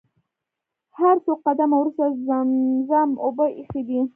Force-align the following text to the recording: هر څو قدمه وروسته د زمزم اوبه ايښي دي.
هر 0.99 1.15
څو 1.25 1.31
قدمه 1.45 1.75
وروسته 1.77 2.03
د 2.09 2.13
زمزم 2.27 3.09
اوبه 3.25 3.45
ايښي 3.57 3.81
دي. 3.87 3.99